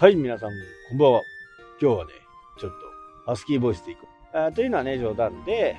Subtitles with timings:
[0.00, 0.50] はい、皆さん、
[0.88, 1.22] こんばんは。
[1.78, 2.12] 今日はね、
[2.58, 2.76] ちょっと、
[3.26, 4.38] ハスキーボイスでいこう。
[4.38, 5.76] あというのはね、冗談で、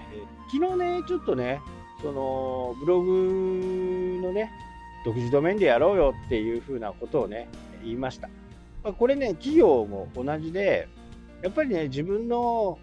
[0.52, 1.59] 昨日ね、ちょっとね、
[2.04, 4.52] その、ブログのね、
[5.04, 7.50] 独自ドメインでやろうよっていうふうなことをね、
[7.82, 8.29] 言いました。
[8.84, 10.88] まあ、これね、企業も同じで、
[11.42, 12.78] やっぱりね、自分の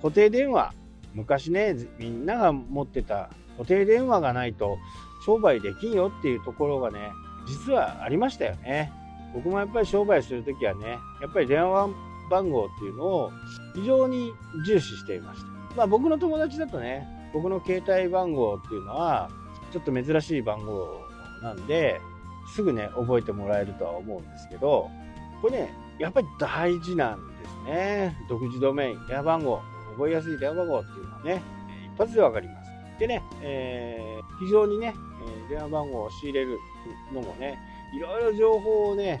[0.00, 0.72] 固定電話、
[1.14, 4.78] 昔ね、みんなが持ってた固定電話がないと
[5.24, 7.10] 商売できんよっていうところがね、
[7.48, 8.92] 実はありましたよね。
[9.34, 11.88] 僕もやっぱり商売するときはね、やっぱり電話
[12.30, 13.30] 番号っていうのを
[13.74, 14.32] 非常に
[14.66, 15.46] 重視していました。
[15.76, 19.30] まあ僕の友達だとね、僕の携帯番号っていうのは、
[19.72, 21.00] ちょっと珍しい番号
[21.42, 22.00] なんで、
[22.54, 24.88] すぐね、覚えてもらえるとは思うんですけど、
[25.42, 28.16] これね、やっぱり大事なんですね。
[28.28, 29.60] 独自ドメイン、電話番号、
[29.96, 31.42] 覚えやすい電話番号っていうのはね、
[31.94, 32.70] 一発でわかります。
[32.98, 34.06] でね、えー
[34.38, 34.94] 非常にね、
[35.48, 36.58] 電話番号を仕入れる
[37.12, 37.58] のもね、
[37.96, 39.20] いろいろ情報をね、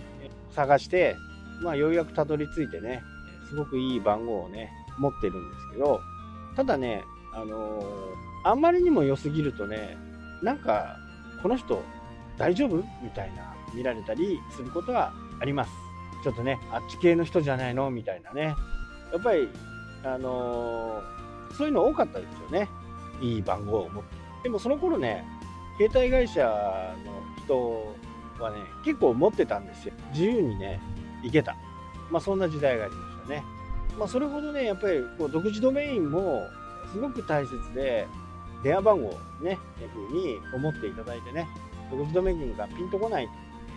[0.54, 1.16] 探して、
[1.62, 3.02] まあ、ようやくたどり着いてね、
[3.48, 6.00] すごくいい番号をね、持ってるんですけど、
[6.54, 7.86] ただね、あのー
[8.44, 9.96] あんまりにも良すぎるとね、
[10.40, 10.96] なんか、
[11.42, 11.82] この人
[12.38, 12.76] 大丈夫？
[13.02, 15.72] みたいな見られたりすることはあります。
[16.22, 17.90] ちょっとね、あっち系の人じゃないの？
[17.90, 18.54] みたいなね。
[19.12, 19.48] やっぱり、
[20.04, 22.68] あのーそういうの多かったですよね。
[23.20, 24.14] いい番号を持って。
[24.44, 25.24] でもその頃ね、
[25.76, 27.96] 携帯会社の人
[28.42, 29.94] はね、結構持ってたんですよ。
[30.12, 30.80] 自由にね、
[31.22, 31.56] 行けた。
[32.10, 33.44] まあそんな時代がありましたね。
[33.98, 36.42] まあそれほどね、やっぱりこう独自ドメインも
[36.92, 38.06] すごく大切で、
[38.62, 39.10] 電話番号を
[39.42, 41.46] ね、いうふうに思っていただいてね、
[41.90, 43.28] 独自ドメインがピンとこない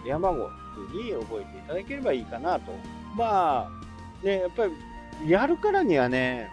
[0.03, 2.71] 電話番号というふうに覚えていただければいいかなと。
[3.15, 6.49] まあ、ね、やっぱりやるからにはね、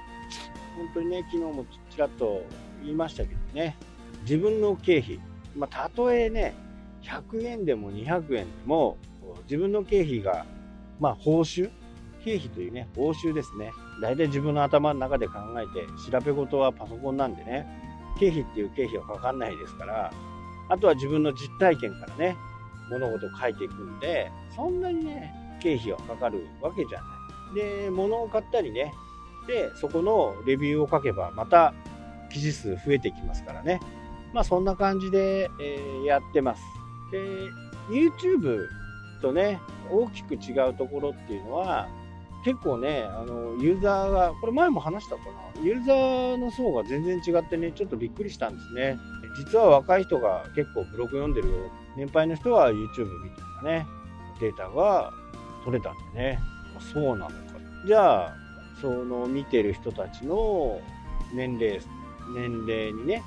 [0.76, 2.42] 本当にね、昨日もちらっと
[2.82, 3.76] 言いましたけどね、
[4.22, 5.20] 自分の経費、
[5.56, 6.54] まあ、たとえね、
[7.06, 8.98] 100円でも200円でも、
[9.44, 10.44] 自分の経費が、
[10.98, 11.70] まあ、報酬？
[12.25, 13.70] 経費というね、報酬ですね。
[14.03, 17.66] 大体自分の頭の中で考えて、調べ事はパソコンなんでね、
[18.19, 20.12] 経費っていう経費はかかんないですから、
[20.69, 22.36] あとは自分の実体験からね、
[22.91, 27.00] 物事を書いていくんで、そんなにね、経費はかかるわけじゃ
[27.54, 27.84] ない。
[27.84, 28.92] で、物を買ったりね、
[29.47, 31.72] で、そこのレビューを書けば、また
[32.32, 33.81] 記事数増えてきますからね。
[34.32, 36.62] まあそんな感じで、えーやってます。
[37.11, 37.50] で、
[37.89, 38.67] YouTube
[39.22, 41.89] とね、大きく違うところっていうのは、
[42.44, 45.22] 結構ね、あの、ユーザーが、これ前も話したか
[45.56, 48.99] な、ユーザーの層が全然違ってね、ちょっとびっくりしたんですね。
[49.37, 51.55] 実は若い人が結構ブログ読んでるよ。
[51.97, 53.87] 年配の人は YouTube 見てるかね、
[54.41, 55.12] データが
[55.65, 56.38] 取れたんでね、
[56.93, 57.34] そうなのか。
[57.87, 58.34] じゃあ、
[58.81, 60.81] その見てる人たちの
[61.34, 61.81] 年齢、
[62.34, 63.23] 年齢にね、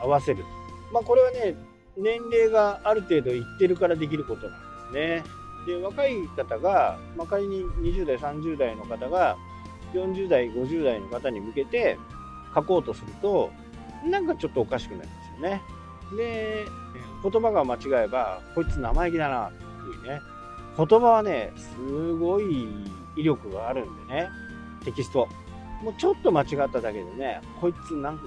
[0.00, 0.44] 合わせる。
[0.92, 1.56] まあこれはね、
[1.98, 5.24] 年齢がある程度いってるからできることなんですね。
[5.66, 9.36] で、若い方が、まあ、仮に20代、30代の方が、
[9.92, 11.98] 40代、50代の方に向けて
[12.54, 13.50] 書こうとすると、
[14.04, 15.62] なんかちょっとおかしくなりますよね。
[16.16, 16.66] で、
[17.22, 19.56] 言葉が間違えば、こいつ生意気だな、って
[19.90, 20.20] いうね。
[20.76, 22.68] 言葉はね、すごい
[23.16, 24.28] 威力があるんでね、
[24.84, 25.28] テキスト。
[25.82, 28.18] もうちょっと間違っただけでね、こいつなん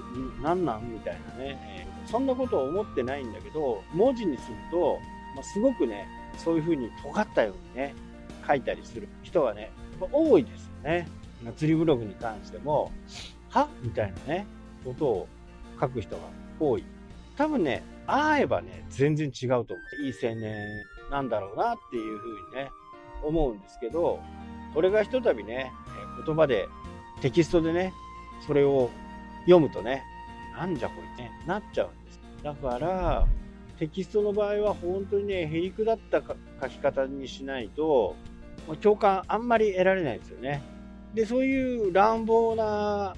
[0.42, 4.98] なんなんみたいなね、そんなことを思ってないんだけど、文字にすると、
[5.34, 6.06] まあ、すごくね、
[6.38, 7.94] そういう風に尖ったようにね、
[8.46, 9.70] 書いたりする人はね、
[10.00, 11.08] 多いですよね。
[11.56, 12.90] 釣りブログに関しても、
[13.48, 14.46] はみたいなね、
[14.84, 15.28] ことを
[15.80, 16.22] 書く人が
[16.58, 16.84] 多い。
[17.36, 20.02] 多分ね、会えばね、全然違うと思う。
[20.04, 20.54] いい青年
[21.10, 22.70] なんだろうなっていう風にね、
[23.22, 24.20] 思うんですけど、
[24.74, 25.70] それがひとたびね、
[26.24, 26.68] 言葉で、
[27.22, 27.92] テキストでね、
[28.46, 28.90] それを
[29.46, 30.02] 読むとね、
[30.58, 32.20] なんじゃこいつね、なっちゃうんです。
[32.42, 33.26] だから、
[33.78, 36.20] テキストの場合は本当にね、へりくだった
[36.60, 38.16] 書き方にしないと、
[38.82, 40.62] 共感あんまり得られないですよね。
[41.14, 43.14] で、そういう乱暴な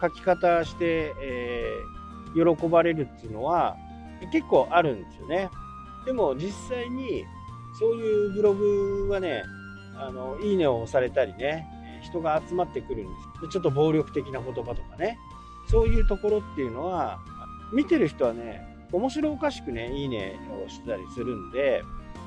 [0.00, 2.00] 書き方して、えー
[2.34, 3.76] 喜ばれるっていうのは
[4.32, 5.50] 結構あるんですよね。
[6.06, 7.24] でも実際に
[7.78, 9.42] そういうブログはね、
[9.96, 11.66] あの、いいねを押されたりね、
[12.00, 13.12] 人が集まってくるんで
[13.42, 13.48] す。
[13.48, 15.18] ちょっと暴力的な言葉とかね、
[15.68, 17.20] そういうところっていうのは、
[17.72, 21.82] 見てる人はね、面白おかしくね、いいねをしたりするんで、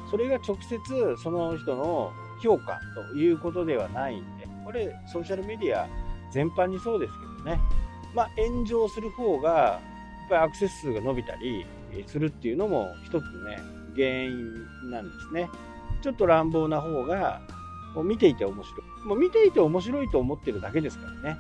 [0.10, 0.78] それが直接
[1.22, 2.12] その人の
[2.42, 2.80] 評価
[3.12, 5.88] ということではないんで、これソーシャルメディア
[6.31, 7.60] 全般にそうですけどね、
[8.16, 9.80] まあ炎上する方が、や
[10.28, 11.66] っぱりアクセス数が伸びたり
[12.08, 13.58] するっていうのも一つね、
[13.96, 15.50] 原因なんですね。
[16.02, 17.42] ちょっと乱暴な方が、
[17.95, 19.07] もう見ていて面白い。
[19.07, 21.40] もう見ていて面白いと思ってるだけですからね。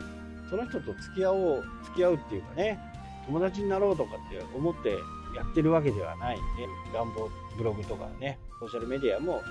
[0.49, 2.79] その人と付き合おう、付き合うっていうかね、
[3.25, 4.89] 友達になろうとかって思って
[5.35, 9.41] やってるわけではないんで、乱暴ブログとかね、ソーシャルメディアも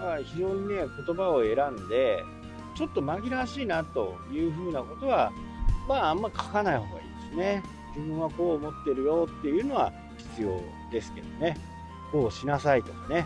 [0.00, 0.74] あ非常にね
[1.06, 2.22] 言葉を選んで
[2.74, 5.32] ちょっと紛らわしいなというふうなことは
[5.88, 7.62] まああんま書かない方がいいですね
[7.96, 10.60] 自分はこう思ってるよっていうのは必要
[10.90, 11.56] ですけどね
[12.12, 13.24] こうしなさいとかね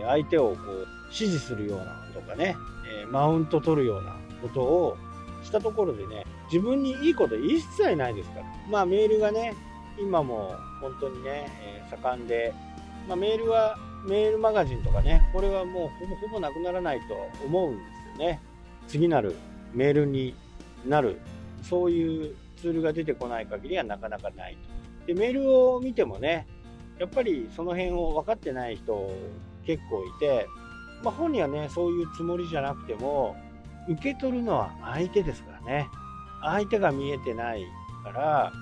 [0.00, 2.56] え相手をこう指示するようなとかね
[3.02, 4.96] えマウント取るようなことを
[5.42, 8.46] したところでね自分にいいこと一切ないですから。
[8.70, 9.54] まあメールがね
[10.00, 12.54] 今も本当にね、え、盛んで、
[13.08, 13.76] まあ、メールは
[14.06, 17.14] メールマガジンとかねこれはもうほぼほぼなくならないと
[17.44, 17.82] 思うんで
[18.14, 18.40] すよね。
[18.86, 19.34] 次なる
[19.74, 20.34] メールに
[20.86, 21.20] なる
[21.62, 24.56] そういうツールが出てこない限りはなかなかない
[25.00, 25.06] と。
[25.06, 26.46] でメールを見てもね
[26.98, 29.10] やっぱりその辺を分かってない人
[29.68, 30.48] 結構いて、
[31.04, 33.36] まあ、本人はねそういうつもりじゃなくても
[33.86, 35.88] 受け取るのは相手ですからね。
[36.40, 37.66] 相手が見えてない
[38.02, 38.52] から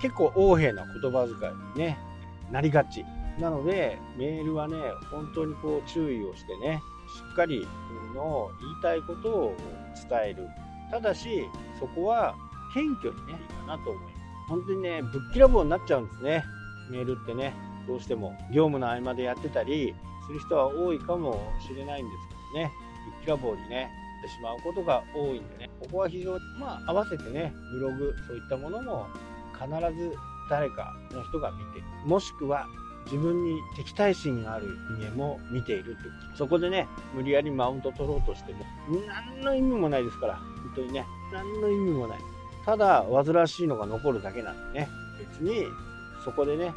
[0.00, 1.98] 結構横柄な言葉遣いに、ね、
[2.52, 3.04] なりがち。
[3.40, 4.76] なのでメールはね
[5.10, 6.80] 本当にこう注意をしてね
[7.16, 7.66] しっかり
[8.14, 9.56] の言いたいことを
[10.08, 10.48] 伝える。
[10.90, 11.48] ただし
[11.80, 12.36] そこは
[12.74, 14.14] 謙虚にねいいかなと思います。
[14.48, 16.44] 本当にねぶっきらぼうになっちゃうんですね。
[16.90, 17.54] メールってね
[17.88, 19.94] どうしても業務の合間でやってたり
[20.26, 22.72] する人は多いかもしれないんですけどね。
[23.04, 23.90] ぶっきらぼうにね
[24.20, 25.70] ってしまうことが多いんでね。
[25.80, 29.06] ここは非常にまあ合わせてねブログそういったものも
[29.54, 30.16] 必ず
[30.48, 32.66] 誰かの人が見てもしくは
[33.06, 34.66] 自分に敵対心がある
[34.98, 35.96] 人間も見ているという。
[36.36, 38.64] そこでね無理やりマウント取ろうとしても
[39.34, 40.36] 何の意味もないですから。
[40.36, 42.18] 本当にね何の意味もない。
[42.64, 44.88] ただ煩わしいのが残るだけなんでね。
[45.18, 45.64] 別に
[46.24, 46.72] そこでね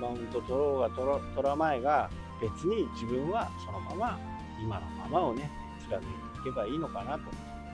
[0.00, 2.10] マウント取ろうが取ら取らまいが
[2.40, 4.18] 別に自分はそのまま
[4.60, 5.50] 今のままをね
[5.88, 7.24] 貫いていけばいいのかなと。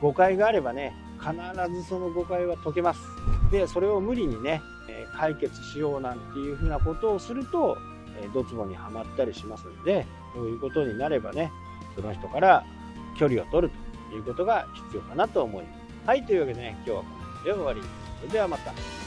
[0.00, 1.32] 誤解があればね必
[1.72, 3.00] ずその誤解は解けます。
[3.50, 4.60] でそれを無理にね
[5.16, 7.76] 解決しようなんていうふうなことをすると
[8.34, 11.52] ドツボにはまったりしますんでそういうことになればね
[11.94, 12.64] その人から
[13.16, 13.72] 距離を取る
[14.10, 15.68] ということが必要かなと思いま
[16.02, 16.08] す。
[16.08, 17.80] はいというわけでね今日はこの辺で終わり。
[18.20, 19.01] それではまた。